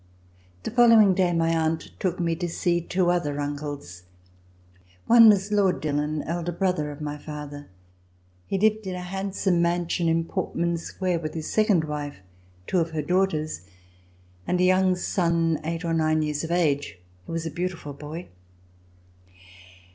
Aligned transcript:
The 0.63 0.71
following 0.71 1.13
day 1.13 1.31
my 1.31 1.49
aunt 1.49 1.91
took 1.99 2.19
me 2.19 2.35
to 2.37 2.49
see 2.49 2.81
two 2.81 3.11
other 3.11 3.39
uncles. 3.39 4.01
One 5.05 5.29
was 5.29 5.51
Lord 5.51 5.79
Dillon, 5.79 6.23
elder 6.23 6.51
brother 6.51 6.89
of 6.89 7.01
my 7.01 7.19
father. 7.19 7.69
He 8.47 8.57
lived 8.57 8.87
in 8.87 8.95
a 8.95 9.01
handsome 9.03 9.61
mansion 9.61 10.09
in 10.09 10.25
Portman 10.25 10.77
Square, 10.79 11.19
with 11.19 11.35
his 11.35 11.53
second 11.53 11.83
wife, 11.83 12.17
two 12.65 12.79
of 12.79 12.89
her 12.89 13.03
daughters, 13.03 13.61
and 14.47 14.59
a 14.59 14.63
young 14.63 14.95
son 14.95 15.59
eight 15.63 15.85
or 15.85 15.93
nine 15.93 16.23
years 16.23 16.43
of 16.43 16.49
age, 16.49 16.97
who 17.27 17.33
was 17.33 17.45
a 17.45 17.51
beautiful 17.51 17.93
boy. 17.93 18.29